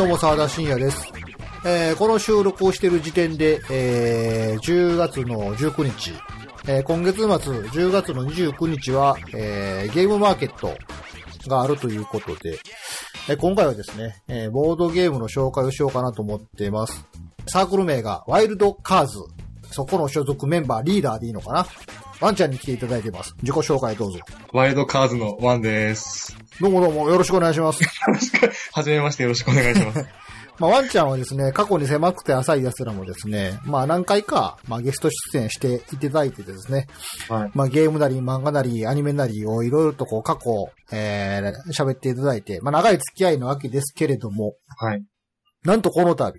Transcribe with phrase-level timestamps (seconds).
[0.00, 1.12] どうも、沢田信也です。
[1.62, 6.14] えー、この収録をしている時点で、えー、10月の19日、
[6.66, 10.74] えー、今月末、10月の29日は、えー、ゲームマーケット
[11.50, 12.58] があるということで、
[13.28, 17.04] えー、今回はですね、えー、ボードゲームの紹介をしようかなと思っています。
[17.46, 19.18] サークル名がワイルドカーズ。
[19.70, 21.66] そこの所属メンバー、リーダーでいいのかな？
[22.20, 23.34] ワンちゃんに来ていただいてます。
[23.42, 24.18] 自己紹介どうぞ。
[24.52, 26.36] ワイルドカーズのワンです。
[26.60, 27.82] どうもどうもよろしくお願いします。
[27.82, 30.06] よろしく、はじめましてよろしくお願いします。
[30.60, 36.86] まあ、ワンちゃんはですね、過去に狭くて浅い奴らもですね、まあ何回か、まあゲスト出演していただいてですね、
[37.30, 37.50] はい。
[37.54, 44.98] まあゲームなり漫画なりアニメなりをいろいろとこう過去、えー、喋っていただいて、まあ長い付き合いのわけですけれども、はい。
[44.98, 45.02] い
[45.64, 46.34] なんとこの度、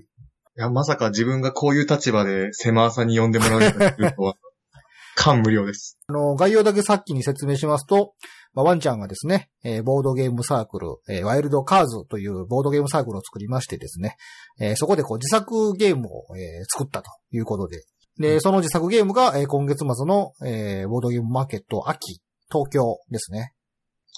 [0.55, 4.35] や、まさか自分がこういう立場で狭さに呼んでもらうとは、
[5.15, 5.97] 感無量です。
[6.07, 8.13] あの、概要だけさっきに説明しますと、
[8.53, 14.15] まあ、ワンちゃんがですね、えーボードゲームサークル、えーワイルドカーズというボードゲームサークルを作りましてですね、
[14.59, 17.83] えーそこでこう自作ゲームを、えー作ったということで、
[18.17, 23.53] で、その自作ゲームが、えー今月末の、えーボードゲームマーケット秋、東京ですね。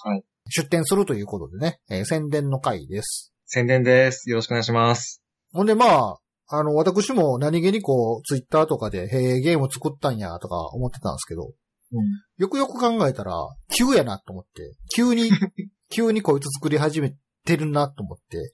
[0.02, 0.24] はい。
[0.48, 3.32] 出展するということでね、えー宣伝の回です。
[3.46, 4.28] 宣伝です。
[4.30, 5.22] よろしくお願いします。
[5.52, 6.16] ほんでまあ、
[6.48, 11.52] あの、私も何気にこう、ツイッターとかで、へえ、ゲーム作ったんや、とか思ってたんですけど、
[11.92, 12.04] うん。
[12.36, 13.32] よくよく考えたら、
[13.76, 15.30] 急やなと思って、急に、
[15.90, 17.14] 急にこいつ作り始め
[17.44, 18.50] てるなと思って、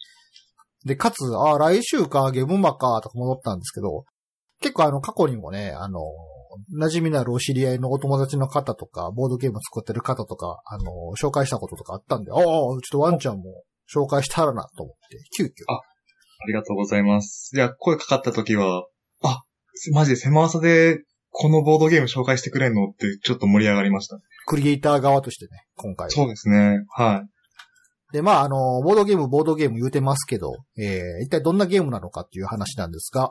[0.84, 4.04] で、かつ、ああ、来週か、ゲームマか、とか戻ったんですけど、
[4.60, 6.00] 結構あの、過去にもね、あの、
[6.78, 15.48] 馴染みのあるお知り合いのお友達の方とか、ボードゲーム作ってる方とか、あの、紹介したこととかあったんで、ああ、ちょっとワンちゃんも紹介したらなと思って、急遽。
[15.69, 15.80] あ
[16.42, 17.50] ありがとうございます。
[17.55, 18.86] じゃあ、声かかった時は、
[19.22, 19.42] あ、
[19.92, 21.00] マジで狭さで、
[21.31, 22.87] このボードゲーム紹介してくれんの？
[22.91, 24.19] ってちょっと盛り上がりました。
[24.47, 26.10] クリエイター側としてね、今回は。
[26.10, 26.84] そうですね。
[26.88, 27.25] は
[28.10, 28.14] い。
[28.14, 33.31] で、まあ、あの、ボードゲーム、ボードゲーム言うてますけど、えー、一体どんなゲームなのかっていう話なんですが、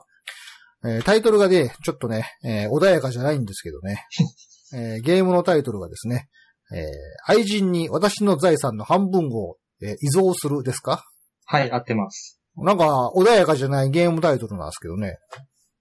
[0.86, 4.06] えータイトルがね、ちょっとね、えー穏やかじゃないんですけどね、
[4.74, 6.30] えーゲームのタイトルがですね、
[6.74, 6.86] えー
[7.26, 11.04] 愛人に私の財産の半分を、えー遺贈するですか？
[11.46, 12.39] はい、合ってます。
[12.64, 15.18] なんか、穏やかじゃないゲームタイトルなんですけどね、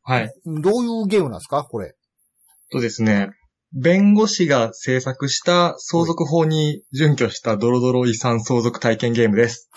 [0.02, 0.32] はい。
[0.46, 1.64] どういうゲームなんですか？
[1.64, 1.94] これ。
[2.70, 3.30] とですね、
[3.72, 9.68] 弁護士が制作した相続法に準拠したドロドロ遺産相続体験ゲームです。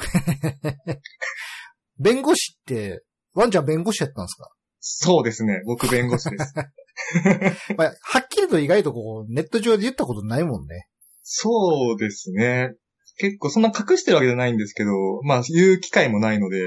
[2.00, 4.50] 弁護士って、ワンちゃん弁護士やったんですか？
[4.79, 5.62] そうですね。
[5.66, 6.53] 僕弁護士です。
[7.78, 10.88] まあ、はっきりと意外とこう、ネット上で言ったことないもんね。
[11.23, 12.73] そうですね。
[13.18, 14.89] 結構そんな隠してるわけじゃないんですけど、
[15.23, 16.57] まあ言う機会もないので、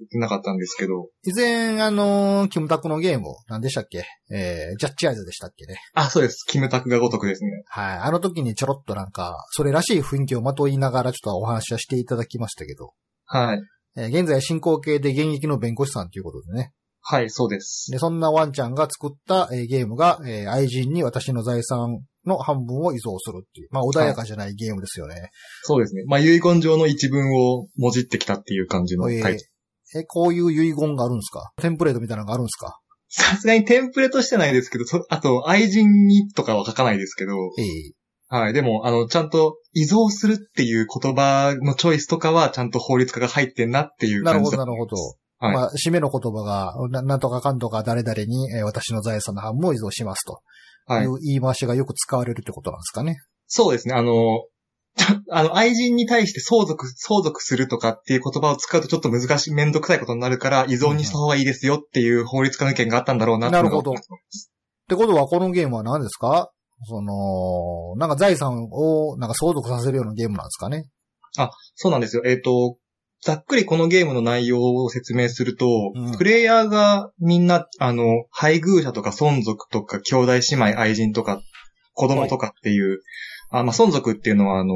[0.00, 1.08] 言ってなかったんですけど。
[1.24, 4.04] 以前、あのーキムタクのゲーム、何でしたっけ？
[4.32, 5.76] えー、ジャッジアイズでしたっけね？
[5.94, 6.44] あ、そうです。
[6.48, 7.50] キムタクがごとくですね。
[7.66, 7.98] はい。
[7.98, 12.92] あの時にちょろっとなんか、それらしい雰囲気をまといながらちょっとお話はしていただきましたけど、
[13.26, 13.62] はい。
[13.96, 16.72] えー現在進行形で現役の弁護士さんということでね。
[17.02, 17.90] はい、そうです。
[17.90, 25.30] で、そんなワンちゃんが作った、えーゲームが、えー愛人に私の財産の半分を遺贈するっていう、まあ穏やかじゃないゲームですよね。
[25.62, 26.04] そうですね。
[26.06, 29.38] まあ遺言状の一文をもじってきたっていう感じのタイトル。
[29.94, 31.52] え、こういう遺言があるんですか？
[31.60, 32.78] テンプレートみたいなのがあるんですか？
[33.08, 37.66] さすがにテンプレとしてないですけど、そあと愛人にとかは書かないですけど、ええ
[38.32, 38.52] はい。
[38.52, 44.96] でも、あの、ちゃんと、遺贈するっていう言葉のチョイスとかは、ちゃんと法律家が入ってんなっていうなるほど、なるほど。
[45.40, 50.42] はいまあ、締めの言葉が、ななんとかかんとか誰々に、えー私の財産の半分を遺贈しますと。
[50.86, 53.16] はいいう言い回しがよく使われるってことなんですかね？
[53.48, 53.94] そうですね。
[53.94, 54.12] あの、
[55.30, 63.94] あの、愛人に対して相続、相続するとかっていう言葉を使うとちょっと難しい、めんどくさいことになるから、依存にした方がいいですよっていう法律家の意見があったんだろうなってなるほどっ
[64.88, 66.50] てことは、このゲームは何ですか？
[66.88, 70.86] その、なんか財産をなんか相続させるようなゲームなんですかね？
[71.74, 72.22] そうなんですよ。
[72.26, 72.76] えっ、と、
[73.22, 80.40] ざっくりこのゲームの内容を説明すると、うんプレイヤーがみんな、あの、配偶者とか孫族とか兄弟姉
[80.70, 81.42] 妹愛人とか
[81.92, 83.00] 子供とかっていう、
[83.50, 84.74] あまあ、孫族っていうのはあの、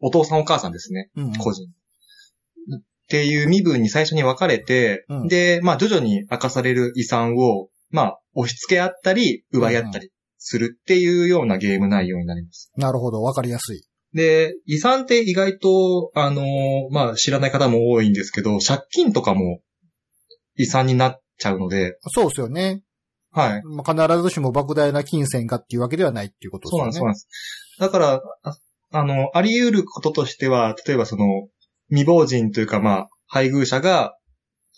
[0.00, 1.10] お父さんお母さんですね。
[1.16, 1.32] うん、うん。
[1.36, 1.66] 個人。
[1.66, 12.70] っていう身分に最初に分かれて、うんで、まあ徐々に明かされる遺産を、まあ押し付け合ったり、奪い合ったりするっていうようなゲーム内容になります。
[12.76, 13.82] なるほど、わかりやすい。
[14.14, 16.44] で、遺産って意外と、あのー
[16.92, 19.60] まあ知らない方も多いんですけど、借金とかも
[20.56, 22.82] 遺産になっちゃうので、そうですよね。
[23.32, 23.62] はい。
[23.64, 26.92] まあ、必ずしも莫大な金銭がっていうわけではないっていうことですそうなん。
[26.92, 27.28] そうなんです。
[27.80, 28.56] だから、あ
[28.92, 31.48] あの、あり得ることとしては、例えばその、
[31.88, 34.14] 未亡人というか、まあ、配偶者が、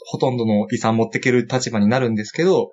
[0.06, 2.70] ほとんどの遺産持ってける立場になるんですけど、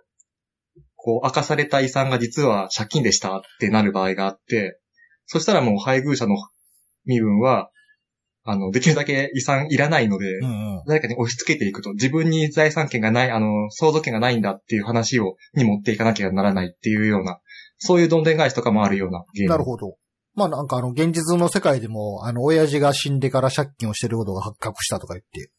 [0.95, 4.79] こう、明かされた遺産が実は借金でしたってなる場合があって、
[5.25, 6.35] そしたらもう配偶者の
[7.05, 7.69] 身分は、
[8.43, 10.83] あの、できるだけ遺産いらないので、うんうん。
[10.87, 17.39] 誰かに押し付けていくと、自分に財産権がない、あの、相続権がないんだっていう話を、に持っていかなきゃならないっていうような、
[17.77, 19.49] そういうどんでん返しとかもあるようなゲーム。
[19.51, 19.97] なるほど。
[20.39, 25.51] まあなんかあの、現実の世界でも、あの、親父が死んでから借金をしてることが発覚したとか言って、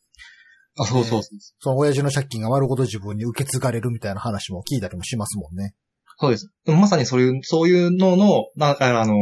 [0.79, 1.39] あ、そうそうそう。
[1.59, 5.75] その親父の借金が丸ごと自分に受け継がれるみたいな話も聞いたりもしますもんね。
[6.19, 6.51] そうです。
[6.67, 9.15] まさにそういう、そういうのの、なんかあの、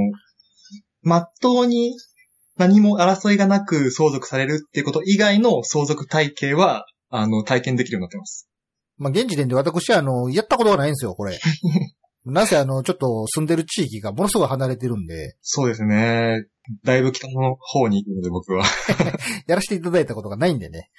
[1.02, 1.94] まっとうに
[2.56, 8.48] 何も争いがなく相続されるっていうこと以外の相続体系は、あの、体験できるようになってます。
[8.96, 11.38] まあ現時点で私はあの、やったことがないんですよ、これ。
[12.32, 16.44] なぜあの、ちょっと住んでる地域がものすごい離れてるんで、そうですね。
[16.84, 18.64] だいぶ北の方に行くので僕は。
[19.48, 20.90] やらせていただいたことがないんでね。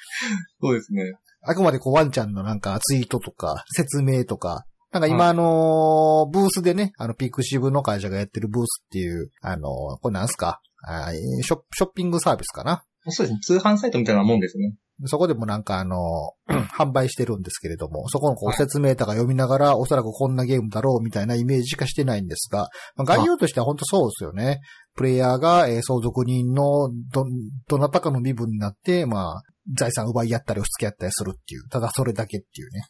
[0.61, 1.03] そうですね。
[1.41, 10.61] あくまでこうワンちゃんのなんかツイートとか説明とか、なんか今あのーブースでね、あのピクシブの会社がやってるブースっていう、あのーこれなんすか？
[10.83, 12.83] あーショッショッピングサービスかな？
[13.07, 13.39] そうですね。
[13.41, 14.75] 通販サイトみたいなもんですね。
[15.05, 24.59] そこでもなんかあのー 販売してるんですけれども、そこのこう説明とか読みながら、おそらくこんなゲームだろうみたいなイメージしかしてないんですが、まあ、概要としては本当そうですよね。
[24.95, 27.25] プレイヤーが、えー相続人のど、
[27.67, 29.41] どなたかの身分になって、まあ、
[29.73, 32.83] 財産奪い合ったり押し付け合ったりするっていう、ただそれだけっていうね。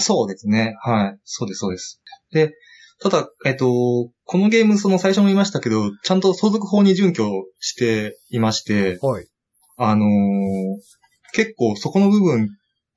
[0.00, 0.76] そうですね。
[0.80, 1.18] はい。
[1.24, 2.00] そうです、そうです。
[2.32, 2.52] で、
[3.02, 3.66] ただ、えっと、
[4.24, 7.28] このゲーム、その最初も言いましたけど、ちゃんと相続法に準拠
[7.58, 9.26] していまして、はい。
[9.82, 10.10] あのー
[11.32, 12.48] 結構そこの部分、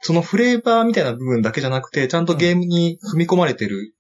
[0.02, 3.94] そのフレーバーみたいな部分だけじゃなくて、ちゃんとゲームに踏み込まれてる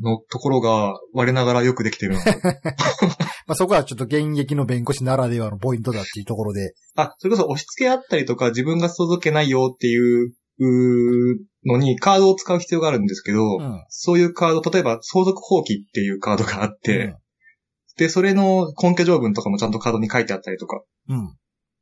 [0.00, 2.30] のところが、我ながらよくできてるなと。
[3.48, 6.74] まあ、そこはちょっと現役の弁護士ならではのポイントだっていうところで。
[6.94, 10.32] あ、それこそ押し付けあったりとか、自分が相続権ないよっていう、
[11.66, 13.84] のにカードを使う必要があるんですけど、うん。
[13.88, 17.16] そういうカード、例えば相続放棄っていうカードがあって、うん
[17.96, 21.34] で、それの根拠条文とかもちゃんとカードに書いてあったりとかうん。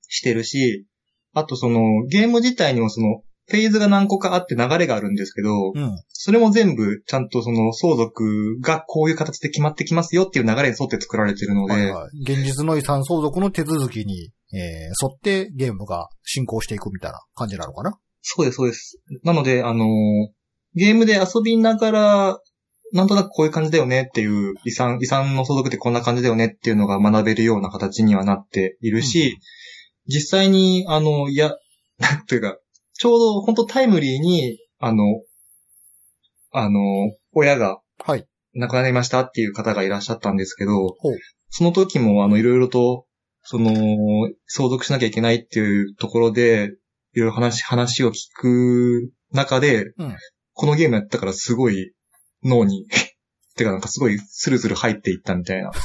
[0.09, 0.87] してるし、
[1.33, 5.97] あとそのゲーム自体にもそのフェーズが何個かあって流れがあるんですけど、うん。
[6.09, 12.33] それも全部ちゃんとその相続がこういう形で決まってきますよっていう流れに沿って作られてるので、はいはい。
[12.33, 17.99] 現実の遺産相続の手続きに、えー、沿ってゲームが進行していくみたいな感じなのかな？
[18.23, 18.99] そうです、そうです。
[19.25, 19.89] なので、あのー
[20.77, 22.39] ゲームで遊びながら、
[22.93, 29.39] なんとなくこういう感じだよねっていう、遺産、遺産の相続ってこんな感じだよねっていうのが学べるような形にはなっているし、
[30.07, 31.57] 実際に、あの、いや、
[31.99, 32.59] なんていうか、
[32.95, 35.05] ちょうど本当タイムリーに、あの、
[36.53, 36.81] あの、
[37.33, 38.27] 親がはい。
[38.55, 41.19] 亡くなりましたっていう方がいらっしゃったんですけどほう、
[41.49, 43.07] その時も、あの、いろいろと、
[43.43, 43.73] その、
[44.47, 46.71] 相続しなきゃいけないっていうところで、
[47.15, 50.17] いろいろ話、話を聞く中で、うん
[50.57, 51.93] このゲームやったからすごい
[52.45, 52.87] 脳に、
[53.57, 55.77] てかなんかすごいスルスル入っていったみたいなこ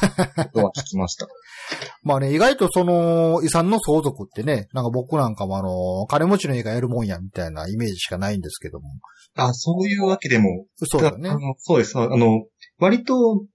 [0.54, 1.28] とは聞きました。
[2.04, 8.90] まあね、意外とその遺産の相続ってね、なんか僕なんかもあの、金持ちの家がやるもんやみたいなイメージしかないんですけども。
[9.36, 11.98] あ、そういうわけでも、そうだねそうです。
[11.98, 12.46] あの、
[12.80, 13.46] 割と、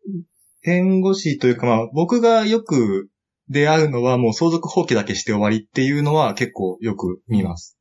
[0.63, 3.11] 弁護士というかまあ、僕がよく
[3.49, 7.77] 出会うのはもう相続放棄だけして終わりっていうのは結構よく見ます。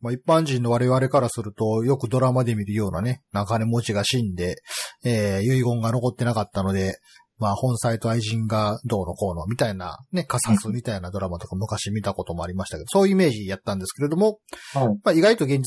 [0.00, 4.56] まあ一般人の我々からすると、よくドラマで見るようなね、なんか金持ちが死んで、
[5.04, 6.98] えー、遺言が残ってなかったので、
[7.38, 14.38] まあ本妻と愛人がどうのこうのみたいな、ね、カサスみたいなドラマとか昔見たこともありましたけど、そういうイメージやったんですけれども、
[14.72, 15.64] はいまあ意外と現実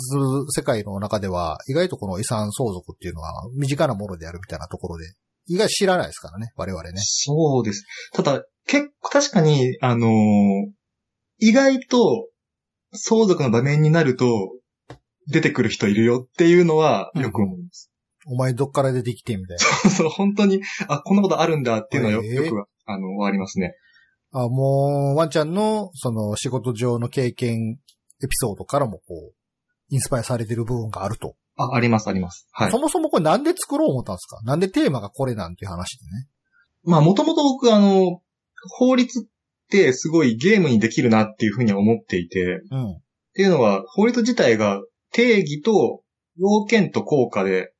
[0.49, 5.13] 世界の中では、意外とこの遺産相続っていうのは身近なものであるみたいなところで、
[5.47, 6.91] 意外と知らないですからね、我々ね。
[6.97, 7.85] そうです。
[8.13, 10.09] ただ、結構確かに、あのー
[11.41, 12.27] 意外と
[12.93, 14.27] 相続の場面になると
[15.27, 17.88] 出てくる人いるよっていうのはよく思います。
[18.29, 19.89] お前どっから出てきてみたいな。
[19.89, 23.73] そう、本当に、あ、こんなことあるんだっていうのはよ,、よく、あの、ありますね。
[24.31, 27.79] あもう、ワンちゃんの、その、仕事上の経験、
[28.23, 29.33] エピソードからも、こう、
[29.89, 31.35] インスパイアされてる部分があると。
[31.55, 32.47] あ、あります、あります。
[32.51, 32.77] はいそ。
[32.77, 34.41] もそもこれなんで作ろう思ったんですか？
[34.43, 36.27] なんでテーマがこれなんていう話でね？
[36.83, 38.21] まあ、もともと僕、あの、
[38.77, 39.29] 法律っ
[39.69, 42.91] てすごいゲームにできるなっていうふうには思っていて、うん。
[42.91, 43.01] っ
[43.33, 44.79] ていうのは、法律自体が
[45.11, 46.03] 定義と
[46.37, 47.73] 要件と効果で、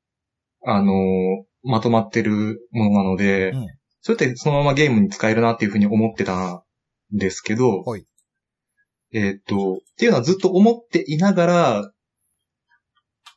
[0.65, 3.67] あのーまとまってるものなので、うん。
[4.01, 6.63] それってそのままゲームに使えるなっていうふうに思ってた
[7.13, 8.05] んですけど、はい。
[9.11, 11.91] えーっと、っていうのはずっと思っていながら、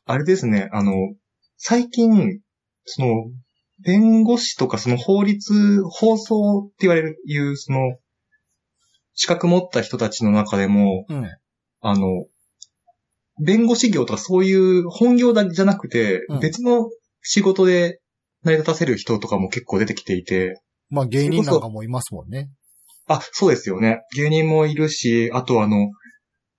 [0.05, 0.93] あれですね、あの、
[1.57, 2.39] 最近、
[2.85, 3.07] その、
[3.79, 7.79] 弁護士とかその法律、放送って言われる、いう、その、
[9.15, 11.25] 資格持った人たちの中でも、うん。
[11.81, 12.25] あの、
[13.43, 16.39] 弁護士業とかそういう本業だけじゃなくて、うん。
[16.39, 16.89] 別の
[17.23, 17.99] 仕事で
[18.43, 22.49] 成り立たせる人とかも結構出てきていて、まあ芸人なんかもいますもんね。
[23.07, 24.01] あ、そうですよね。
[24.15, 25.89] 芸人もいるし、あとあの、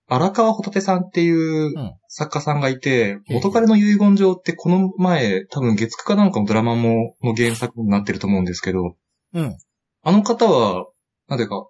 [0.06, 8.96] 荒川ホタテさんっていううん作家さんがいて、うん元彼の遺言状ってこの前、多分月9かなんかのドラマも、の原作になってると思うんですけど、
[9.32, 9.56] うん。
[10.02, 10.86] あの方は、
[11.28, 11.66] なんていうか、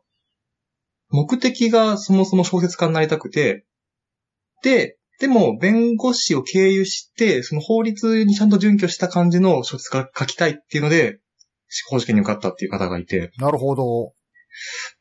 [1.08, 3.64] 目的がそもそも小説家になりたくて、
[4.62, 11.20] で、でも、弁護士を経由して、その法律にちゃんと準拠した感じの小説が書きたいっていうので、
[11.68, 14.12] 司法試験に受かったっていう方がいて、なるほど。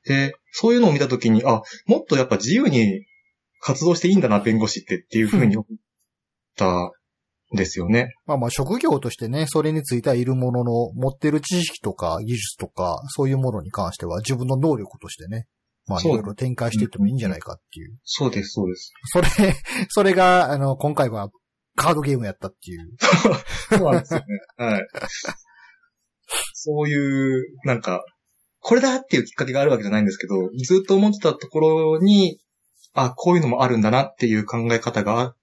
[0.05, 3.05] で、そういうのを見たときに、あ、もっとやっぱ自由に
[3.59, 5.77] 活動していいんだな、弁護士ってっていうふうに思っ
[6.55, 6.91] た
[7.53, 8.13] んですよね。
[8.25, 15.45] まあまあ職業としてね、それについてはいるものの、持ってる知識とか技術とか、そういうものに関しては自分の能力としてね、
[15.87, 17.97] まあいろいろ展開していってもいいんじゃないかっていう。
[18.03, 18.93] そうです、そうです。
[19.05, 19.27] それ、
[19.89, 21.29] それが、あの、今回は
[21.75, 22.89] カードゲームやったっていう。
[23.77, 24.25] そうなんですよね。
[24.57, 24.87] はい。
[26.53, 28.03] そういう、なんか、
[28.59, 32.39] これだっていうきっかけがあるわけじゃないんですけど、ずっと思ってたところに、
[32.93, 35.35] あ、こういうのもあるんだなっていう考え方が、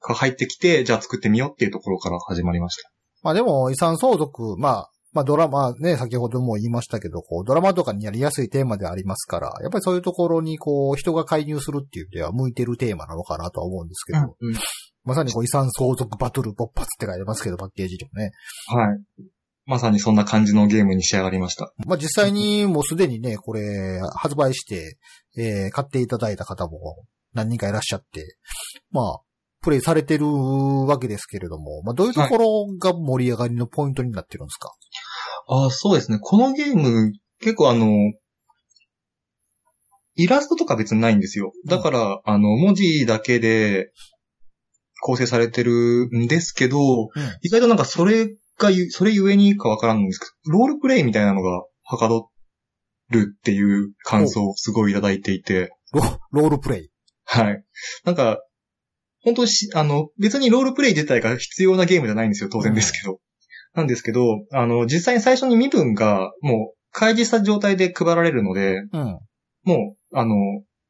[0.00, 2.90] が入ってきて、じゃあ作ってみようっていうところから始まりました。
[3.22, 14.54] まあでも遺産相続、まあ、まあドラマね、先ほども言いましたけど、こうドラマとかにやりやすいテーマでありますから、やっぱりそういうところにこう人が介入するっていう意味では向いてるテーマなのかなとは思うんですけど、うん
[15.04, 18.32] まさにこう遺産相続バトル勃発って書いてますけど、パッケージでもね。
[18.66, 19.24] はい。
[19.64, 21.72] まさにそんな感じのゲームに仕上がりました。
[21.86, 24.98] まあ実際にもうすでにね、これ発売して、
[25.38, 28.36] えー買っていただいた方も何人かいらっしゃって、
[28.90, 29.20] まあ、
[29.68, 34.72] プレイされてるわけですけれども、まあどういうところが盛り上がりのポイントになってるんですか、
[35.46, 36.18] あそうですね。
[36.18, 37.86] このゲーム、結構あの、
[40.16, 41.52] イラストとか別にないんですよ。
[41.66, 43.92] だから、あの、文字だけで
[45.02, 47.08] 構成されてるんですけど、うん
[47.42, 52.30] 意外となんかそれがゆ、それゆえにかわからんんですけど、ロールプレイみたいなのがはかど
[53.10, 56.00] るっていう感想をすごいいただいていて、ロ
[56.32, 56.90] ロールプレイ？
[57.26, 57.62] はい。
[58.04, 58.38] なんか、
[59.28, 63.18] 本当にし、あの、別にロールプレイ自体が必要なゲームじゃないんですよ、当然ですけど。
[63.74, 69.18] なんですけど、あの、実際に最初に身分がもう開示した状態で配られるので、うん。
[69.64, 70.34] もう、あの、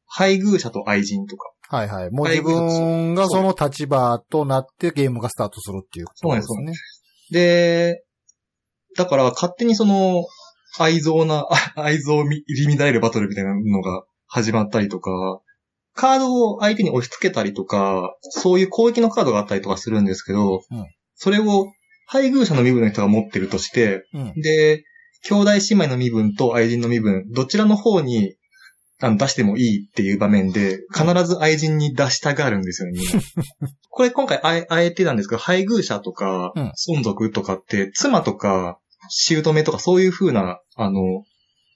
[0.06, 1.50] 配偶者と愛人とか。
[1.68, 2.10] はいはい。
[2.10, 6.72] もう自分がその立場となってゲームがスタートするっていうことですね。
[7.30, 8.04] で、
[8.96, 10.24] だから勝手にその、
[10.78, 15.10] 愛憎な、あ 愛憎入り乱れるバトルみたいなのが始まったりとか、
[15.98, 20.86] カードを相手に押し付けたりとか、そういう攻撃のカードがあったりとかするんですけど、うん
[21.20, 21.72] それを
[22.06, 24.32] 配偶者の身分の人が持ってるとして、うん。
[24.40, 24.84] で、
[25.24, 28.36] 兄弟姉妹の身分と愛人の身分、どちらの方に
[29.00, 33.00] あの出してもいいっていう場面で、必ず愛人に出したがるんですよね。
[33.90, 38.78] これ今回あえあえてなんですけど、配偶者とかうん、孫族とかって、妻とか、
[39.10, 41.24] 姑とかそういう風な、あの、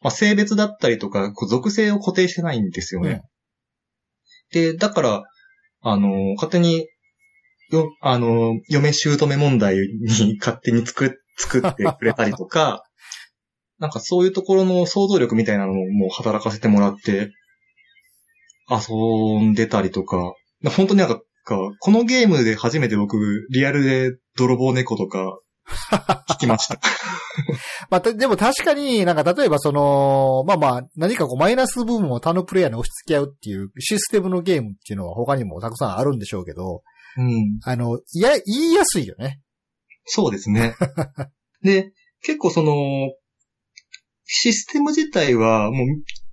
[0.02, 3.22] まあ、性別だったりとか、属性を固定してないんですよね。
[4.52, 5.22] で、だから、
[5.80, 6.86] あの、勝手に、
[7.70, 12.84] よ、あの、嫁姑問題に 勝手に作っ、作ってくれたりとか、
[13.78, 17.30] なんかそういうところの想像力みたいなのをもう働かせてもらって、
[18.70, 20.34] 遊んでたりとか、
[20.76, 21.20] 本当になんか、
[21.80, 25.40] このゲームで初めて僕、リアルで泥棒猫とか、
[26.30, 26.78] 聞きました。
[27.90, 36.82] まあ、たでも確かになんか例えばその、まあまあ、何かこうマイナス部分を他のプレイヤーに押し付け合うっていうシステムのゲームっていうのは他にもたくさんあるんでしょうけど、
[37.16, 37.58] うん。
[37.64, 39.40] あの、いや、言いやすいよね。
[40.04, 40.74] そうですね。
[41.62, 42.72] で、結構その、
[44.24, 45.86] システム自体はもう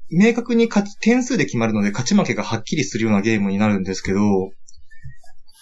[0.10, 4.20] 明確に勝ち点数で決まるので勝ち負けがはっきりするようなゲームになるんですけど、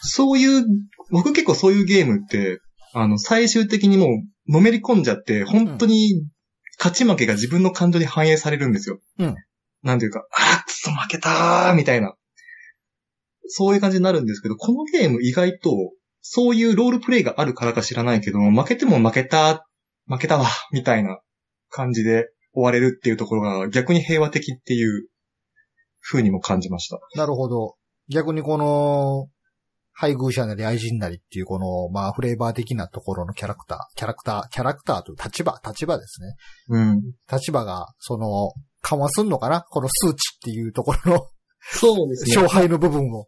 [0.01, 0.65] そういう、
[1.11, 2.59] 僕結構そういうゲームって、
[2.93, 4.07] あの、最終的にも
[4.47, 6.25] うのめり込んじゃって、本当に
[6.79, 8.99] 勝ち負けが自分の感情に反映されるんですよ。
[9.19, 9.35] うん
[9.83, 12.15] なんていうか、あーくそ負けたーみたいな。
[13.47, 15.69] そういう感じになるんですけど、このゲーム意外と、
[16.21, 19.65] そういうロールプレイがあるからか知らないけど、負けても負けた、
[20.07, 21.21] 負けたわ、みたいな
[21.69, 25.07] 感じで終われるっていうところが逆に平和的っていう
[26.01, 26.99] 風にも感じました。
[27.15, 27.75] なるほど。
[28.09, 29.29] 逆にこの、
[29.99, 36.35] 配偶者なり愛人なりっていうこの、まあ、フレーバー的なところのキャラクター、キャラクター、キャラクターという立場、立場ですね。
[36.69, 37.01] うん。
[37.31, 38.51] 立場が、その、
[38.83, 39.61] 緩和すんのかな？
[39.61, 41.27] この数値っていうところの
[41.59, 43.25] そうです勝敗の部分を。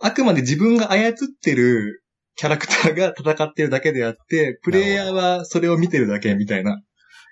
[0.00, 2.02] あくまで自分が操ってる
[2.34, 6.82] キャラクターが戦ってるだけであって、プレイヤーはそれを見てるだけみたいな。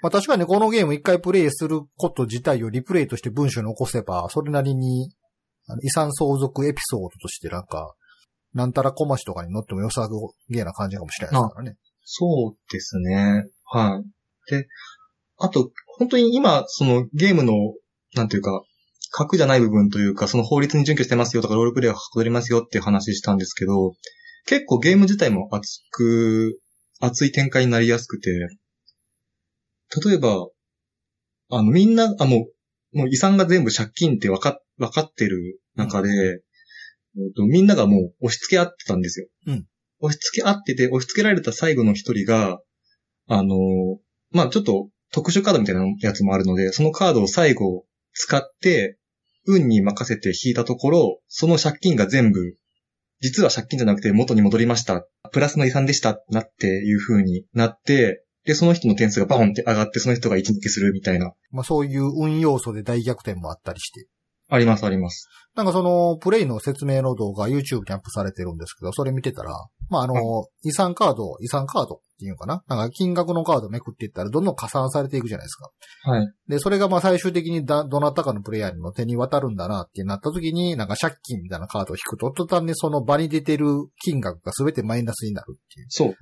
[0.00, 5.10] まあ確かにこのゲーム一回プレイすること自体をリプレイとして文章に起こせば、それなりに、
[5.82, 7.94] 遺産相続エピソードとしてなんか、
[8.56, 10.08] なんたら小町とかに乗っても良さ
[10.48, 11.76] げな感じかもしれないですからね。
[12.02, 13.44] そうですね。
[13.64, 14.50] はい。
[14.50, 14.66] で、
[15.38, 17.52] あと、本当に今、そのゲームの
[18.14, 18.62] なんていうか、
[19.12, 23.92] 核じゃない部分というか、その法律に準拠してますよとか、ロールプレイがはかどりますよっていう話したんですけど、
[24.46, 26.58] 結構ゲーム自体も熱く、
[27.00, 28.30] 熱い展開になりやすくて、
[30.04, 30.48] 例えば、
[31.50, 32.46] あの、みんな、あ、も
[32.92, 36.40] う、もう遺産が全部借金ってわか、わかってる中で、
[37.16, 39.28] えっとみんながもう押し付け合ってたんですよ。
[39.46, 39.66] うん
[40.00, 42.60] 押し付け合ってて、押し付けられた最後の一人が、
[43.28, 43.56] あの、
[44.30, 48.98] まあ、ちょっと特殊カードみたいなやつもあるので、そのカードを最後使って、
[49.46, 52.56] 運に任せて引いたところ、その借金が全部、
[53.20, 55.06] 実は借金じゃなくて元に戻りました。
[55.32, 56.20] プラスの遺産でした。
[56.28, 61.32] なっていう風になって、で、その人の点数がバーンって上がって、その人が一抜けするみたいな。
[61.50, 64.06] まあそういう運要素で大逆転もあったりして。
[64.48, 65.28] あります、あります。
[65.54, 69.52] なんかその、プレイの説明の動画 YouTube にアップされてるんですけど、それ見てたら、
[69.88, 72.62] まああの、遺産カード、遺産カードっていうのかな？
[72.68, 75.70] なんか金額のカードめくっていったらどんどん加算されていくじゃないですか。
[76.04, 76.32] はい。
[76.48, 83.66] で、それがまあ最終的にだ、どなたかのプレイヤーの手に渡るんだなってなった時に、なんか借金みたいなカードを引くと、途端にその場に出てる
[84.04, 85.86] 金額が全てマイナスになるっていう。
[85.88, 86.14] そう。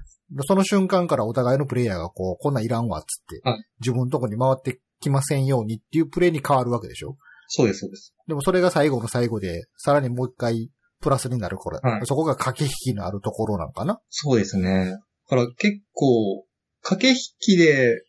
[0.46, 7.16] その瞬間からお互いのプレイヤーがこう、こんなんいらんわっつってはい、自分のとこに回ってきませんようにっていうプレイに変わるわけでしょ
[7.48, 8.14] そうです、そうです。
[8.26, 10.70] でもそれが最後の最後で、さらにもう一回
[11.00, 11.78] プラスになるこれ。
[11.82, 13.98] はいそこが駆け引きのあるところなのかな？
[14.08, 14.90] そうですね。
[14.90, 14.98] だ
[15.28, 16.44] から結構、
[16.82, 18.02] 駆け引きで、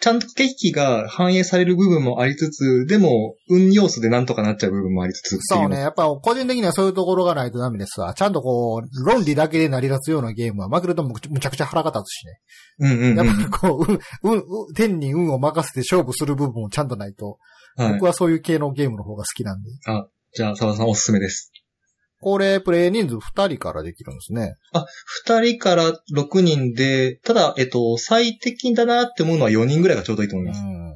[0.00, 5.78] ちゃんと駆け引きが反映される部分もありつつ、でも、運要素でなんとかなっちゃう部分もありつつそうね。
[5.78, 8.12] やっぱ個人的にはそういうところがないとダメですわ。
[8.14, 12.40] ちゃんとこう、論理だけで成り立つようなゲームは負けるとむむちゃくちゃ腹が立つしね。
[12.80, 13.16] うんうんうん。
[13.16, 13.92] やっぱりこう、
[14.24, 17.38] 運、運、運天に運を任せて勝負する部分もちゃんとないと、
[17.76, 18.04] はい僕。
[18.04, 19.70] はそういう系のゲームの方が好きなんで。
[20.34, 21.50] じゃあ、沢田さんおすすめです。
[22.20, 24.54] これ、プレイ人数2人からできるんですね。
[25.26, 30.62] 二人から六人で、ただ、えっと、最適だなって思うのは4人ぐらいがちょうどいいと思いうます。
[30.62, 30.94] ん。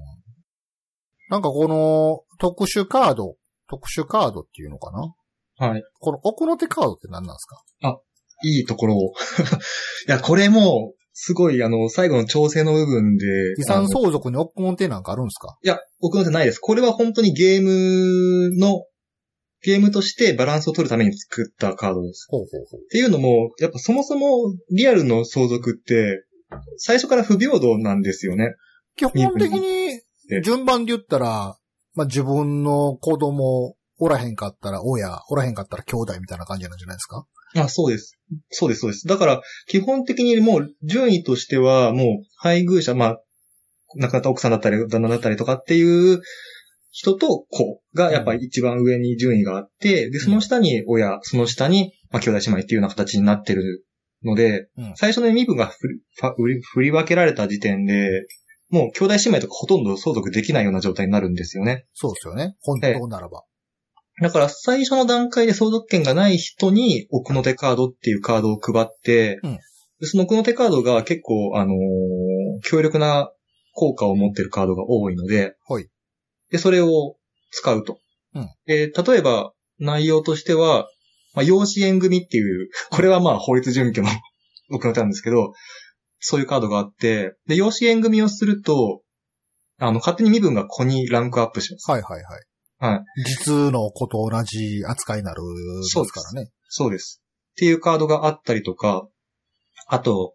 [1.28, 3.36] なんかこの、特殊カード、
[3.68, 5.66] 特殊カードっていうのかな？
[5.68, 5.82] はい。
[6.00, 8.00] この奥の手カードって何なんですか？
[8.42, 9.12] いいところを。
[10.08, 13.26] いや、これも、すごい、あの、最後の調整の部分で。
[13.58, 15.58] 遺産相続に奥の手なんかあるんですか？
[15.62, 16.58] いや、僕の手ないです。
[16.58, 18.84] これは本当にゲームの、
[19.62, 22.26] ゲームとしてバランスを取るために作ったカードです。
[22.30, 22.80] ほうほうほう。
[22.80, 26.24] っていうのも、やっぱそもそもリアルの相続って、
[26.78, 28.54] 最初から不平等なんですよね。
[28.96, 30.00] 基本的に、
[30.42, 31.56] 順番で言ったら、
[31.94, 37.26] まあ、自分の子供、おらへんかったら親、おらへんかったら兄弟みたいな感じなんじゃないですか？
[37.54, 38.18] あ、そうです。
[38.50, 39.06] そうです、そうです。
[39.06, 43.20] だから、基本的にもう、順位としては、もう、配偶者、まあ、
[43.96, 46.22] 亡くなった奥さんだったり、旦那だったりとかっていう
[46.90, 53.84] 人と子が、やっぱり一番上に順位があって、で、その下に親、その下に、まあ、兄弟姉妹っていうような形になってる
[54.24, 55.72] ので、うん最初の身分が
[56.72, 58.26] 振り分けられた時点で、
[58.70, 61.86] もう兄弟姉妹とかほとんど相続できないような状態になるんですよね。
[61.92, 62.54] そうですよね。
[62.62, 63.42] 本当ならば。
[64.20, 69.58] だから最初の段階で相続権がない人に奥の手カードっていうカードを配って、うん
[70.00, 71.76] でその奥の手カードが結構、あのー
[72.62, 73.30] 強力な
[73.74, 75.86] 効果を持ってるカードが多いので、はい
[76.50, 77.16] で、それを
[77.50, 77.98] 使うと。
[78.34, 80.88] うんで例えば、内容としては、
[81.34, 84.08] まあ、養子縁組っていう、 これはまあ法律準拠の
[84.72, 85.52] 奥の手なんですけど、
[86.18, 89.02] そういうカードがあって、で、養子縁組をすると、
[89.78, 91.90] あの、勝手に身分が子にランクアップします。
[91.90, 92.42] はいはいはい。
[92.80, 93.22] はい。
[93.24, 96.50] 実の子と同じ扱いになるですからね。
[96.68, 97.22] そうです。
[97.52, 99.06] っていうカードがあったりとか、
[99.86, 100.34] あと、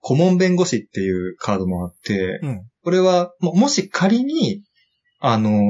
[0.00, 2.68] 顧問弁護士っていうカードもあって、うん。
[2.82, 4.62] これは、ももし仮に、
[5.18, 5.62] あの、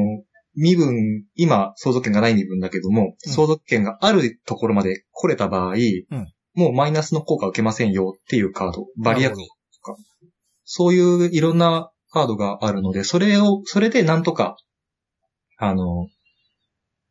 [0.56, 5.78] 身分、今、相続権がない身分だけども、うん相続権があるところまで来れた場合、ん
[6.54, 9.46] もうマイナスの効果を受けませんよっていうカード、バリアなるほど
[10.64, 14.56] そういういろんなカードがあるので、それを、それでなんとか、
[15.64, 16.09] あの、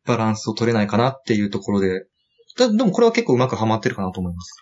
[0.04, 2.04] バランスを取れないかなっていうところで、
[2.58, 4.52] だでもこれは結構うまくはまってるかなと思います。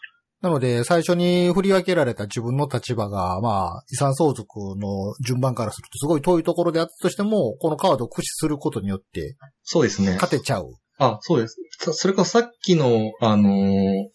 [0.42, 10.14] なので、最初に振り分けられた自分の立場が、まあ、遺産相続の順番からするとすごい遠いところであったとしても、このカードを駆使することによって、そうですね。
[10.14, 10.70] 勝てちゃう。
[10.98, 11.56] あ、そうです。
[11.80, 14.08] そそれからさっきの、あのー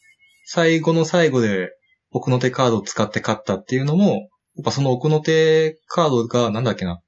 [0.48, 1.70] 最後の最後で
[2.12, 7.02] 奥の手カードを使って勝ったっていうのも、やっぱその奥の手カードがなんだっけな。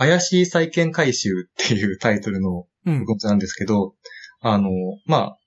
[0.00, 3.04] 怪しい債権回収っていうタイトルのうん。
[3.04, 3.92] ことなんですけど、
[4.40, 4.70] あの、
[5.04, 5.38] まあ、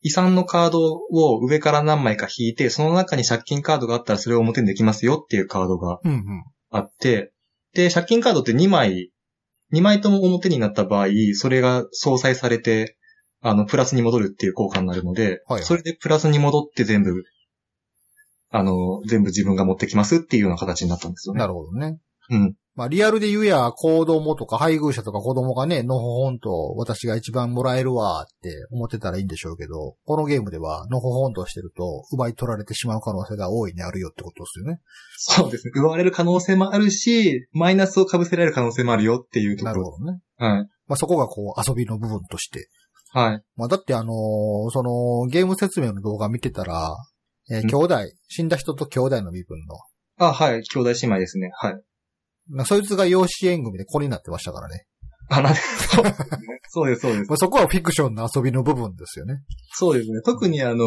[0.00, 6.22] 遺産のカードを上から何枚か引いて、その中に借金カードがあったらそれを表にできますよっていうカードがうんうん。
[6.70, 7.34] あって、
[7.74, 9.10] で、借金カードって2枚、
[9.74, 12.96] 2枚とも表になった場合、それが相殺されて、
[13.42, 17.22] あの、プラスに戻るっていう効果になるので、はいはいそれでプラスに戻って全部、
[18.48, 21.40] あの、全部自分が持ってきますっていうような形になったんですよね。
[21.40, 21.98] なるほどね。
[22.30, 22.54] うん。
[22.76, 34.80] まあ、リアルで言えや、子供とか配偶者とか子供がね、のほほんと私が一番もらえるわって思ってたらいいんでしょうけど、このゲームではのほほんとしてると奪い取られてしまう可能性が大いにあるよってことですよね。
[35.18, 35.72] そうですね。
[35.76, 39.74] 奪われる可能性もあるし、マイナスを被せられる可能性もあるよっていうところ。
[39.74, 40.18] なるほどね。
[40.38, 40.68] はい。
[40.88, 42.68] まあ、そこがこう遊びの部分として。
[43.12, 43.42] はい。
[43.54, 46.96] まあ、だってあのーそのゲーム説明の動画見てたら、
[47.50, 49.76] えーうん兄弟、死んだ人と兄弟の身分の、
[50.18, 50.64] あ、はい。
[50.64, 51.50] 兄弟姉妹ですね。
[51.54, 51.80] はい。
[52.48, 54.84] まあ、そいつが養子縁組で子になってましたからね。
[55.28, 56.04] あ、なんで、そう
[56.68, 57.34] そうです、そうですま。
[57.34, 59.42] あ、そこはフィクションの遊びの部分ですよね。
[59.72, 60.20] そうですね。
[60.22, 60.84] 特にあの、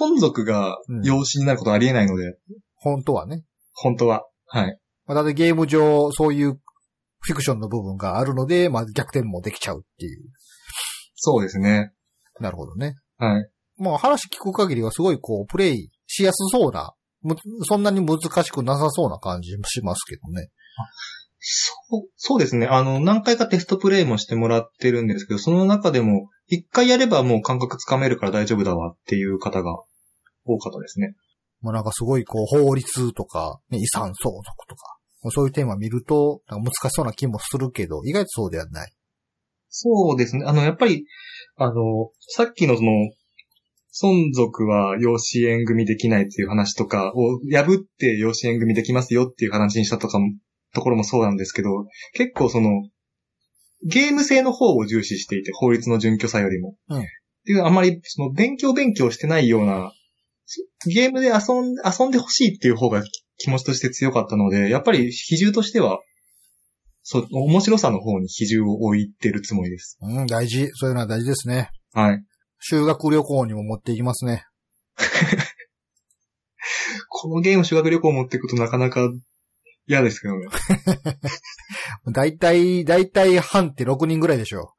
[0.00, 2.36] 孫族が養子になることはありえないので、
[2.76, 3.42] 本当はね。
[3.72, 4.24] 本当は。
[4.46, 4.78] はい。
[5.06, 6.58] まあ、だってゲーム上、そういう
[7.20, 10.22] フィクションの部分があるので、まあ、逆転もできちゃうっていう。
[11.16, 11.92] そうですね。
[12.40, 12.96] なるほどね。
[13.18, 13.48] はい。
[13.76, 17.03] まあ、話聞く限りはすごいこう、プレイしやすそうな、む
[17.62, 20.50] そんなに難しくなさそうな感じもしますけどね。
[21.46, 22.66] そう、そうですね。
[22.66, 29.74] あの、何回かテストプレイもしてもらってるんですけど、その中でも、一回やればもう感覚つかめるから大丈夫だわっていう方が
[30.44, 31.14] 多かったですね。
[31.60, 34.96] まあ、なんかすごいこう、法律とか、ね、遺産相続とか、
[35.30, 38.92] そういうテーマ見ると、難しそうな気もするけど、意外とそうではない。
[39.68, 40.44] そうですね。
[40.46, 41.04] あの、やっぱり、
[41.56, 42.90] あの、さっきのその、
[44.02, 50.32] 孫族は養子縁組できないっていう話とかを破って養子縁組できますよっていう話にしたとかも、
[50.74, 52.70] ところもそうなんですけど、結構その、
[53.86, 56.76] ゲーム性の方を重視していて、法律の準拠さよりも。
[56.88, 57.04] うん
[57.44, 59.92] っていう、あまり、その、勉強勉強してないような、
[60.46, 63.02] そゲームで遊ん、遊んでほしいっていう方が
[63.36, 66.00] 気持ちとして強かったので、やっぱり比重としては、
[67.02, 69.98] そう、面白さの方に比重を置いてるつもりです。
[70.00, 70.70] うん、大事。
[70.72, 71.68] そういうのは大事ですね。
[71.92, 72.24] はい。
[72.66, 74.46] 修学旅行にも持っていきますね。
[77.10, 79.06] このゲーム修学旅行持っていくとなかなか
[79.86, 80.46] 嫌ですけどね。
[82.10, 84.72] だいたい、だいたい半って6人ぐらいでしょ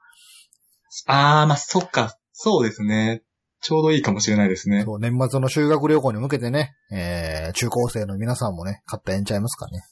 [1.05, 2.17] あー、まあ、そっか。
[2.33, 3.21] そうですね。
[3.61, 4.81] ちょうどいいかもしれないですね。
[4.83, 9.83] そう、年末の修学旅行に向けてね、えー、中高生の皆さんもね、買ったらええんちゃいますかね。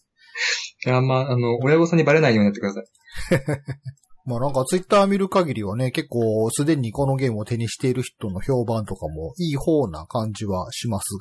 [0.87, 2.85] いや、まあ、あの、親御さんにバレないようにやってください。
[4.25, 11.17] まあなんかツイッター見る限りはね、結構すでにこのゲームを手にしている人の評判とかもいい方な感じはします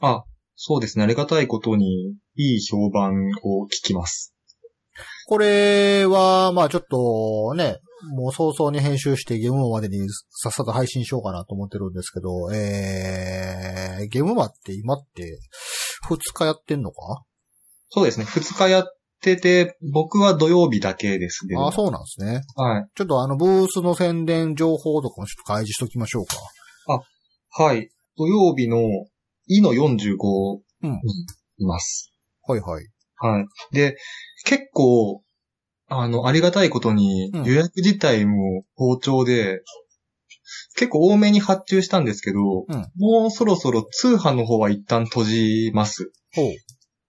[0.00, 0.08] が。
[0.08, 0.24] あ、
[0.54, 1.04] そうですね。
[1.04, 4.34] ありがたいことに、いい評判を聞きます。
[5.26, 7.78] これは、まあちょっとね、
[8.14, 9.98] もう早々に編集してゲームまでに
[10.30, 15.40] さっさと配信しようかなと思ってるんですけど、えー、ゲームマって今って
[16.08, 17.24] 2日やってんのか？
[17.88, 18.26] そうですね。
[18.26, 18.84] 二日やっ
[19.20, 21.56] てて、僕は土曜日だけですね。
[21.56, 22.42] ああ、そうなんですね。
[22.56, 22.86] はい。
[22.94, 26.36] ちょっとあのブースの宣伝情報とかもちょっと開示しときましょうか。
[27.50, 27.90] はい。
[28.16, 28.78] 土曜日の、
[29.46, 31.00] いの45うん
[31.58, 32.12] います。
[32.42, 32.86] はいはい。
[33.16, 33.74] はい。
[33.74, 33.96] で、
[34.44, 35.22] 結構、
[35.88, 39.62] あの、ありがたいことにうん予約自体も好調で、
[40.76, 46.12] 結構多めに発注したんですけど、うんもうそろそろ通販の方は一旦閉じます。
[46.34, 46.46] ほう。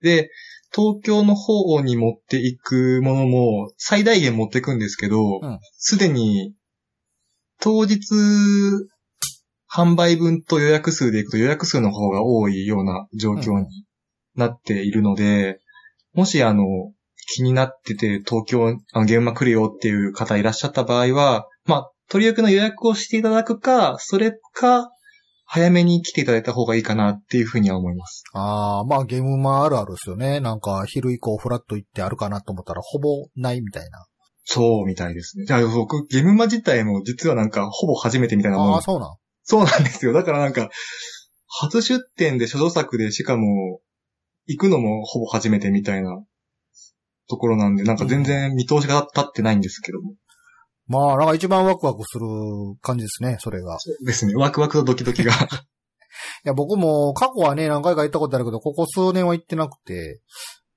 [0.02, 0.30] で、
[0.74, 6.54] 東京の方に持っていくものも最大限持っていくんですけどうん、すで、に
[7.60, 7.98] 当日
[9.72, 13.86] 販売分と予約数でいくと予約数の方が多いような状況に
[14.36, 15.60] なっているので、
[16.14, 16.64] もしあの、
[17.36, 24.90] 気になってて東京、あの、ゲームマ来るよっていう方いらっしゃった場合は、まあ、取り置きの予約をしていただくか、それか、
[25.52, 28.24] 早めに来ていただいた方がいいかなっていうふうには思います。
[28.34, 30.40] ああ、まあゲームマあるあるですよね。
[30.40, 34.06] なんか昼以降フラッと行ってあるかなと思ったらほぼないみたいな。
[34.44, 35.46] そうみたいですね。
[35.46, 39.16] じゃあ僕、ゲームマ自体も実はなんかほぼ初めてみたいなもんああ、そうなん。
[39.42, 40.14] そうなんですよ。
[40.14, 40.70] だからなんか、
[41.48, 43.80] 初出展で所蔵作でしかも、
[44.46, 46.24] 行くのもほぼ初めてみたいな
[47.28, 50.14] ところなんで、なんか全然見通しが立ってないんですけども。
[50.90, 52.26] まあ、なんか一番ワクワクする
[52.82, 53.76] 感じですね、それが。
[53.76, 54.34] いそうですね。
[54.36, 55.32] ワクワクとドキドキが。
[56.44, 60.20] や、僕も過去はね、何回か行ったことあるけど、ここ数年は行ってなくて、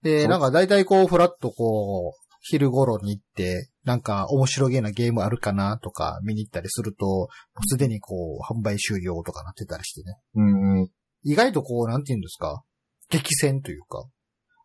[0.02, 7.28] で、なんか大体こう、フラッとこう、昼頃に行って、なんか面白げなゲームあるかなとか見に行ったりすると、
[7.68, 10.16] すでにこう、販売終了とかなってたりしてね。
[10.34, 10.90] うんうん。
[11.24, 12.62] 意外とこう、なんて言うんですか？
[13.10, 14.04] 激戦というか。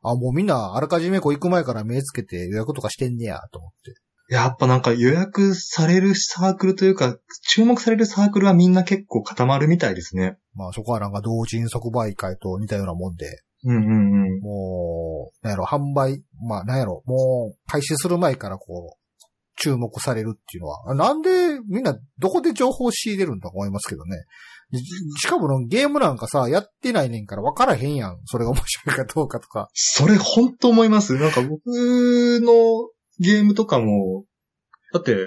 [0.01, 3.93] あ、もうみんなあらかじめこう行く前から目つけて予約とかしてんねや、と思って。
[4.29, 7.17] やっぱなんか予約されるサークルというか、
[7.49, 10.37] 注目されるサークルはみんな結構固まるみたいですね。
[10.53, 14.39] まあそこはなんか同人即売会と似たようなもんで、うんうんうん。
[14.41, 19.07] もう、なんやろ、販売、まあなんやろ、もう開始する前からこう、
[19.59, 24.25] 注目されるっていうのは、なんでみんなどこで情報を仕入れるんだと思いますけどね。
[24.73, 28.19] ししかものゲームなんかさ、やってないねんから分からへんやん。
[28.25, 29.69] それが面白いかどうかとか。
[29.73, 31.17] それ本当思います。
[31.17, 32.53] なんか僕の
[33.19, 34.25] ゲームとかも、
[34.93, 35.17] だって、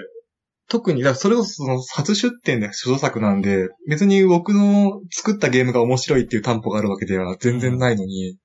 [0.69, 8.37] 特に、だそれこそその初出展で初作なんで、別に僕の作ったゲームが面白いっていう担保があるわけでは全然ないのに、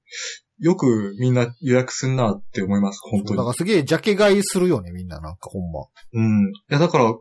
[0.59, 3.37] よくみんな予約すんなって思います、本当に。
[3.37, 5.87] だからすげえジャケ買いするよね、みんななんかほんま。
[6.15, 6.49] うん。
[6.49, 7.15] いや、だから、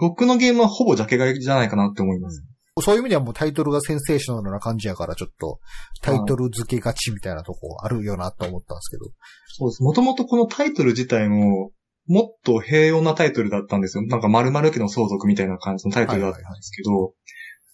[0.00, 2.42] 僕のゲームはほぼジャケ買いじゃないかなって思います。
[2.78, 5.60] そういう意味ではもうタイトルがセンセーショナルな感じやから、ちょっと
[6.02, 9.10] タイトル付けがちみたいなとこあるよなと思ったんですけど。
[9.48, 9.82] そうです。
[9.82, 11.72] もともとこのタイトル自体も、
[12.06, 14.06] もっと平穏なタイトルだったんですよ。
[14.06, 17.12] なんか〇〇家の相続みたいな感じのタイトルだったんですけど、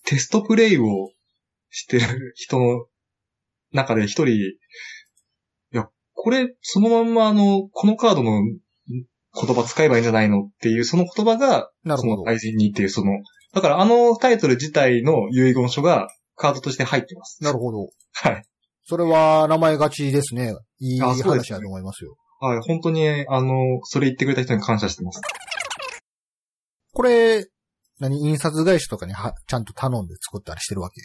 [0.05, 1.11] テストプレイを
[1.71, 2.87] してる人の
[3.73, 4.59] 中で一人、い
[5.73, 11.71] や、これ、そのまんまあの、このカードの言葉使えばいいんじゃないのっていう、その言葉が。
[11.85, 13.13] その愛人にっていう、その、
[13.57, 17.43] だからあのタイトル自体の遺言書がカードとして入ってます。
[17.43, 17.89] なるほど。
[18.13, 18.45] はい。
[18.85, 20.55] それは名前がちですね。
[20.79, 22.17] いい話だと思いますよ。
[22.39, 25.23] はい、本当に、あの、それ言ってくれた人に感謝してます。
[26.93, 27.47] これ、
[27.99, 28.29] 何？
[28.29, 31.01] 印刷会社とかにはちゃんと頼んで作ったりしてるわけ？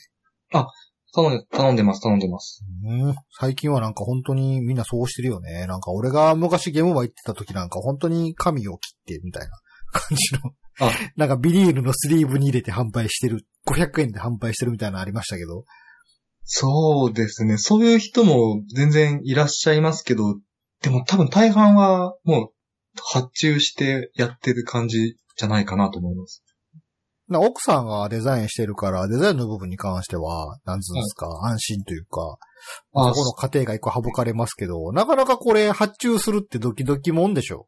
[1.14, 2.66] 頼んで、頼んでます、頼んでます。
[2.86, 3.16] うん。
[3.40, 5.68] 最近はなんか本当にみんなそうしてるよね。
[5.68, 9.52] なんか俺が昔ゲームバー行ってた時なんか本当に紙を切ってみたいな
[9.92, 10.52] 感じの。
[10.80, 13.46] あなんかビニールのスリーブに入れて販売してる。
[13.68, 15.66] 500円で販売してるみたいなのありましたけど。
[16.44, 17.58] そうですね。
[17.58, 20.40] そういう人も全然いらっしゃいますけど、
[20.82, 22.52] でも多分大半はもう
[23.14, 26.44] 発注してやってる感じじゃないかなと思います。
[27.32, 32.38] な奥さんがデザインしてるから、デザインの部分に関しては、なんつうんですか、安心というか、
[32.94, 37.68] あそこの過程が一個省かれますけど、なかなかこれ発注するってドキドキもんでしょ。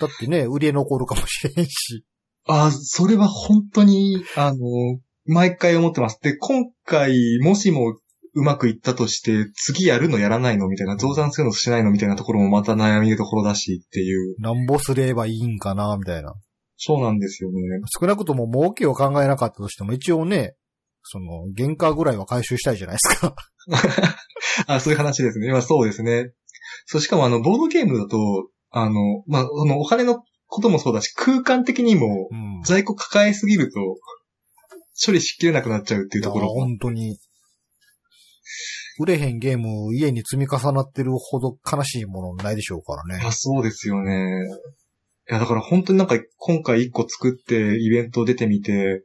[0.00, 2.04] だってね、売れ残るかもしれんし。
[2.46, 4.58] あ、それは本当に、あの、
[5.26, 6.18] 毎回思ってます。
[6.20, 7.96] で、今回、もしも
[8.34, 10.68] うまくいったとして、次やるのやらないの？
[10.68, 11.90] みたいな、増産するのしないの？
[11.90, 14.40] みたいなところもまた悩みどころだしっていう。
[14.40, 16.34] なんぼすればいいんかな、みたいな。
[16.76, 17.56] そうなんですよね。
[17.98, 20.56] 少なくとも儲けを考えなかったとしても、一応ね、
[21.04, 23.36] その、原価ぐらいは回収したいじゃないですか。
[24.66, 25.52] あ、そういう話ですね。
[25.52, 26.32] まあそうですね。
[26.86, 32.62] そう、しかもあの、ボードゲームだと、あの、まあ、そのお金のこともそうだし、空間的にもうん。
[32.64, 33.78] 在庫抱えすぎると、
[35.04, 36.48] 処理しきれなくなっちゃうっていうところ。
[36.48, 37.18] 本当に。
[38.98, 43.22] 売れへんゲーム家に積み重なってるほど悲しいものないでしょうからね。
[43.22, 44.28] いや、そうですよね。
[45.30, 49.02] いや、だから本当になんか今回一個作ってイベント出てみて、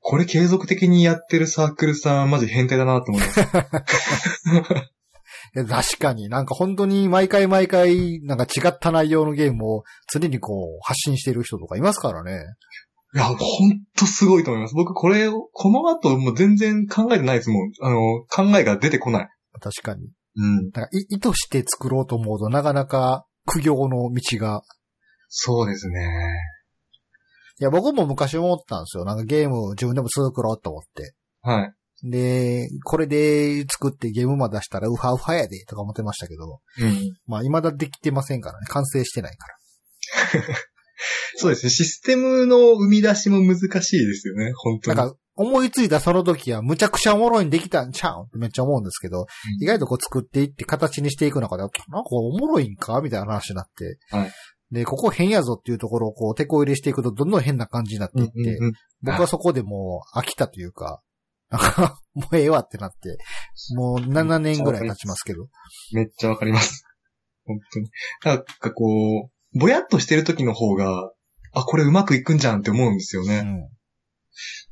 [0.00, 3.40] これ継続的にやってるサークルさんマジ変態だなと思います。
[5.54, 12.44] 確かになんか本当に毎回毎回なんか違った内容のゲームを常にこう発信してる人とかいますからね。
[13.12, 13.36] いや、ほん
[13.96, 14.74] とすごいと思います。
[14.74, 17.72] 僕これを、この後もう全然考えてないですもん。
[17.82, 19.28] あの、考えが出てこない。
[19.60, 20.10] 確かに。
[20.36, 20.70] うん。
[20.70, 24.62] だからい意図して作ろうと思うとなかなか苦行の道が。
[25.28, 25.98] そうですね。
[27.60, 29.04] いや、僕も昔思ったんですよ。
[29.04, 31.14] なんかゲーム自分でも作ろうと思って。
[31.42, 31.72] はい。
[32.02, 37.14] で、これで作ってゲームまで出したらウハウハやでとか思ってましたけど、うん。
[37.26, 38.66] まあ未だできてませんからね。
[38.68, 39.54] 完成してないから。
[41.36, 41.70] そうですね。
[41.70, 44.52] システムの生み出しも難しいですよね。
[44.56, 44.96] 本当に。
[44.96, 48.22] なんか、思いついたその時はむちゃくちゃおもろいにできたんちゃうん？
[48.24, 49.26] ってめっちゃ思うんですけど、うん
[49.62, 51.78] 意外とこう作っていって形にしていく中で、なんか
[52.10, 53.00] おもろいんか？
[53.00, 54.32] みたいな話になって、はい
[54.72, 61.00] で、ここ変やぞっていうところをこう、手こ入れしていくとどんどん変な感じになっていって、うんうんうん僕はそこでもう飽きたというか、
[62.14, 63.18] もうええわってなって、
[63.74, 65.48] もう7年ぐらい経ちますけど。
[65.92, 66.84] めっちゃわかります。
[67.44, 67.90] 本当に。
[68.24, 71.12] なんかこう、ぼやっとしてる時の方が、
[71.52, 73.38] あ、これうまくいくんじゃんって思うんですよね。
[73.38, 73.68] うん。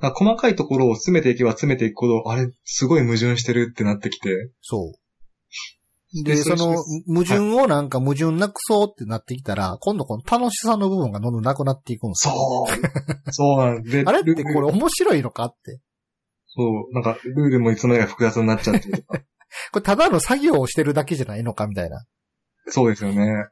[0.01, 4.51] か細かいところを詰めていけば詰めていくほど、あれ、すごい矛盾してるってなってきて。
[4.63, 6.25] そう。
[6.25, 12.35] で、でその矛盾をなんか矛盾なくそうってなってきたら、今度この楽しさの部分がどんどんなくなっていくんですよ。
[12.35, 13.33] そう。
[13.33, 14.05] そうなんで。
[14.07, 15.81] あれってこれ面白いのかって。
[16.49, 16.95] そう。
[16.95, 19.21] なんか、ルールもいつの間にか複雑になっちゃってるとか。
[19.73, 22.05] これただの作業をしてるだけじゃないのかみたいな。
[22.67, 23.21] そうですよね。
[23.33, 23.49] わ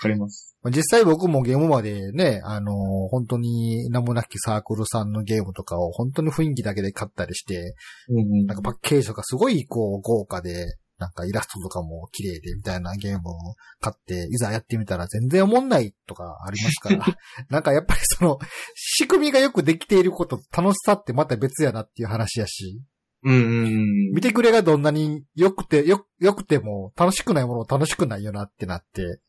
[0.00, 0.56] かります。
[0.70, 2.74] 実際僕もゲームまでね、あのー
[3.10, 7.74] 本当に名もなきサークルさんのゲームとかを本当に雰囲気だけで買ったりして、
[8.08, 8.46] うんうん。
[8.46, 17.04] なんかパッケージとかすごいこう豪華で、なんかイラストとかも綺麗でみたいなゲームを買って、いざやってみたら全然思んないとかありますから、
[17.50, 18.38] なんかやっぱりその、
[18.74, 22.80] 仕組みがよくできていること、楽しさってまた別やなっていう話やし、
[23.22, 24.12] うんうんうん。
[24.14, 29.20] 見てくれがどんなに良くて、よ、良くても楽しくないものを楽しくないよなってなって、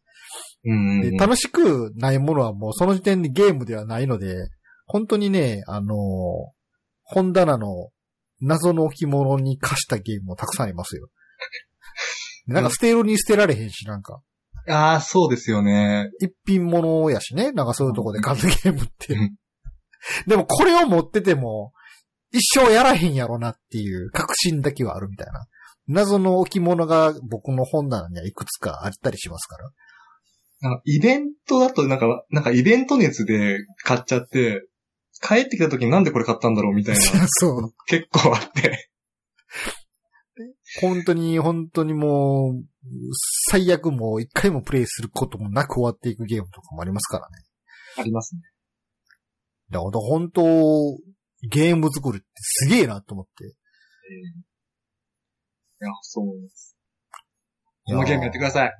[0.66, 4.50] うんで、楽しくないものはもうその時点でゲームではないので、
[4.86, 6.56] 本当にね、あのー
[7.06, 7.90] 本棚の
[8.42, 11.08] 謎の置物に貸したゲームもたくさんありますよ。
[12.48, 14.22] でなんか捨てるに捨てられへんし、なんか、
[14.68, 16.10] ああ、そうですよね。
[16.20, 19.36] 一品物やしね、なんかそういうとこで買ったゲームってうん。
[20.28, 21.72] でもこれを持ってても、
[22.32, 25.46] 一生やらへんやろなっていう確信だけはあるみたいな。
[25.88, 29.70] 謎の置物が僕の本棚にはいくつかあったりしますから。
[30.72, 34.68] あイベントだとなんか、なんかイベント熱で買っちゃって、
[35.22, 37.02] 帰ってきた時になんでこれ買ったんだろうみたいな、
[37.40, 37.74] そう。
[37.86, 38.90] 結構あって。
[40.82, 42.64] 本当に、本当にもう、
[43.50, 47.38] 最悪もう一回もプレイすることもなく終わっていくゲームとかもありますからね。
[47.98, 48.42] ありますね。
[49.72, 50.44] だから本当、
[51.50, 53.46] ゲーム作りってすげえなと思って。
[53.46, 53.48] い
[55.80, 56.78] や、そう思います。
[57.86, 58.74] このゲームやってください。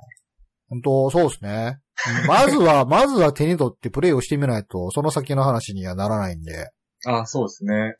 [0.70, 1.80] 本当、そうですね。
[2.28, 6.72] まずは、 まずは手に取ってプレイをしてみないと、その先の話にはならないんで、
[7.08, 7.96] あそうですね。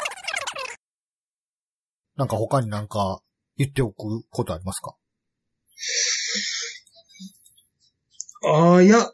[2.16, 3.22] なんか他になんか
[3.58, 4.96] 言っておくことありますか？
[8.48, 9.12] ああ、いや。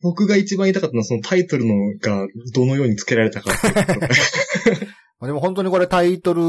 [0.00, 3.52] 僕が一番言いたかったのはそのタイトルのがどのように付けられたか
[5.20, 6.42] でも本当にこれタイトル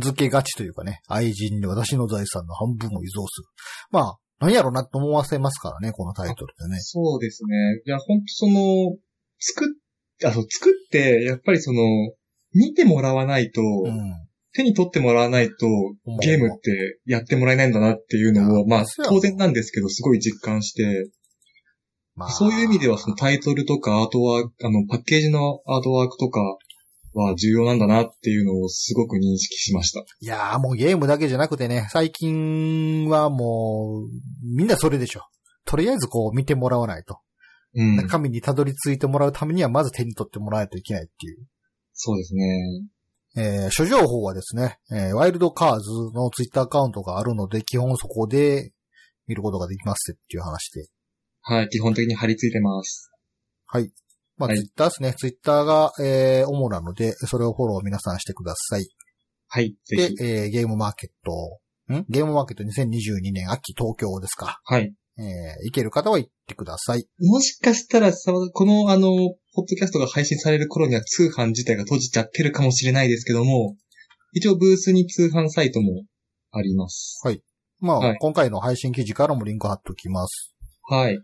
[0.00, 3.48] 付けがちというかね、愛人に私の財産の半分を依存する。
[3.90, 6.80] まあ、何やろなと思わせますからね、このタイトルでね。
[6.80, 7.82] そうですね。
[7.84, 8.96] いや、ほんとその、
[9.38, 9.68] 作っ、
[10.26, 11.82] あ、そう、作って、やっぱりその、
[12.54, 14.25] 見てもらわないと、うん。
[14.56, 15.54] 手に取ってもらわないと、
[16.22, 21.10] ゲームってやってもらえないんだなっていうのを、まあ当然なんですけど、すごい実感して、
[22.14, 26.40] まあ、そういう意味ではそのタイトルとかアートワーク、あの、パッケージのアートワークとか
[27.12, 30.00] は重要なんだなっていうのをすごく認識しました。
[30.00, 35.22] いやーもうゲームだけじゃなくてね、最近はもう、みんなそれでしょ。
[35.66, 37.18] とりあえずこう見てもらわないと。
[37.74, 37.96] うん。
[37.96, 41.46] 中身にたどり着いてもらうためにはまず手に取ってもらわないといけないっていう。
[41.92, 42.82] そうですね。
[43.36, 48.72] えー、諸情報はですね、えーワイルドカーズのツイッターアカウントがあるので、基本そこで
[49.26, 50.86] 見ることができますっていう話で。
[51.42, 53.12] はい、基本的に貼り付いてます。
[53.66, 53.92] はい。
[54.38, 55.14] まあ、はいツイッターですね。
[55.14, 58.86] ツイッターが、えー、主なので、それをフォロー皆さんしてください。
[59.48, 62.04] はい、ぜでひ。、えー、ゲームマーケット、ん？
[62.08, 64.60] ゲームマーケット2022年秋東京ですか。
[64.64, 64.92] はい。
[65.18, 65.24] えー、
[65.64, 67.06] 行ける方は行ってください。
[67.20, 69.08] もしかしたらさ、このあの、
[69.56, 73.74] ポッドキャストが配信される頃には通販自体が閉じちゃってるかもしれないですけども、
[74.32, 76.04] 一応ブースに通販サイトも
[76.52, 77.18] あります。
[77.80, 80.54] まあ、はい今回の配信記事からもリンク貼っておきます。
[80.82, 81.18] はい。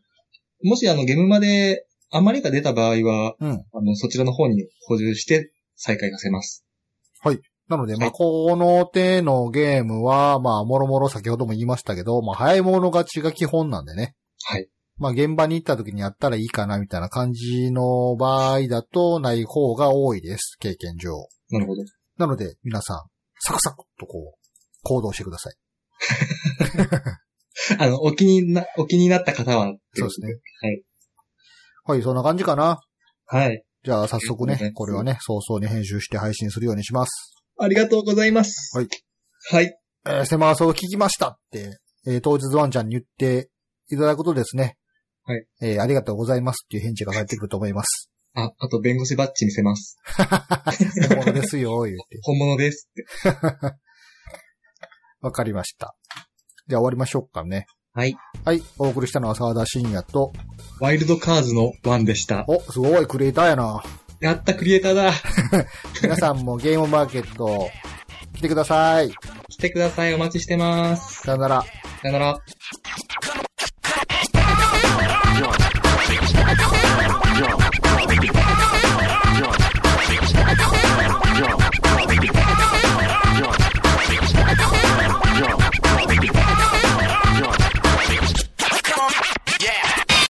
[0.64, 3.50] もしあの、ゲームまで余りが出た場合は、うん。
[3.50, 6.64] あの、そちらの方に補充して再開させます。
[7.68, 14.14] なので、まあ、はいこの手のゲームは、まあ、もろもろ先ほども言いましたけど、まあ、早い者勝ちが基本なんでね。
[14.44, 14.68] はい。
[15.02, 20.56] まあ、現場に行った時にやったらいいかな、みたいな感じの場合だと、ない方が多いです。
[20.60, 21.10] 経験上。
[21.50, 21.82] なるほど。
[22.18, 23.02] なので、皆さん、
[23.40, 24.48] サクサクっとこう、
[24.84, 25.54] 行動してください。
[27.82, 29.74] あの、お気にな、お気になった方は。
[29.92, 30.28] そうですね。
[30.60, 30.82] はい。
[31.84, 32.78] はい、そんな感じかな。
[33.26, 33.64] はい。
[33.82, 37.34] じゃあ、早速ね、これはね、早々に編集して配信するようにします。
[37.58, 38.70] ありがとうございます。
[38.76, 38.88] はい。
[39.50, 39.76] はい。
[40.06, 43.50] えー、セマーソを聞きましたって、えー当日ワンちゃんに言って
[43.90, 44.76] いただくとですね。
[45.24, 45.46] はい。
[45.61, 48.11] えーありがとうございますっていう返事が返ってくると思います。
[48.35, 49.98] あ、あと弁護士バッジ見せます。
[51.08, 52.18] 本物ですよ、言って。
[52.22, 53.04] 本物ですって。
[55.20, 55.94] わかりました。
[56.66, 57.66] じゃあ終わりましょうかね。
[57.94, 58.16] はい。
[58.44, 58.62] はい。
[58.78, 60.32] お送りしたのは沢田信也と、
[60.80, 62.44] ワイルドカーズのワンでした。
[62.48, 63.82] お、すごいクリエイターやな。
[64.20, 65.12] やった、クリエイターだ。
[66.02, 67.68] 皆さんもゲームマーケット
[68.35, 69.11] 来てください。
[69.50, 70.14] 来てください。
[70.14, 71.22] お待ちしてます。
[71.22, 71.62] さよなら。
[72.00, 72.38] さよなら。